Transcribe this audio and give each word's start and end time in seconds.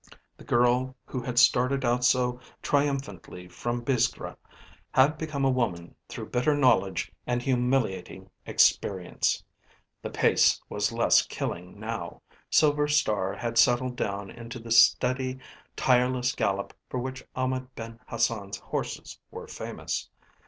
The 0.35 0.43
girl 0.43 0.95
who 1.05 1.21
had 1.21 1.37
started 1.37 1.85
out 1.85 2.03
so 2.03 2.39
triumphantly 2.63 3.47
from 3.47 3.83
Biskra 3.85 4.35
had 4.89 5.15
become 5.15 5.45
a 5.45 5.51
woman 5.51 5.93
through 6.09 6.29
bitter 6.31 6.55
knowledge 6.55 7.11
and 7.27 7.39
humiliating 7.39 8.27
experience. 8.47 9.43
The 10.01 10.09
pace 10.09 10.59
was 10.69 10.91
less 10.91 11.23
killing 11.27 11.79
now. 11.79 12.23
Silver 12.49 12.87
Star 12.87 13.35
had 13.35 13.59
settled 13.59 13.95
down 13.95 14.31
into 14.31 14.57
the 14.57 14.71
steady 14.71 15.37
tireless 15.75 16.31
gallop 16.33 16.73
for 16.89 16.99
which 16.99 17.23
Ahmed 17.35 17.75
Ben 17.75 17.99
Hassan's 18.07 18.57
horses 18.57 19.19
were 19.29 19.45
famous. 19.47 20.09